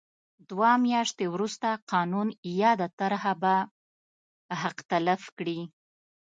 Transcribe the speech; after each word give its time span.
دوه 0.49 0.71
میاشتې 0.85 1.25
وروسته 1.33 1.67
قانون 1.91 2.27
یاده 2.61 2.87
طرحه 2.99 3.33
به 3.41 3.55
حق 4.61 4.77
تلف 4.89 5.23
کړي. 5.37 5.59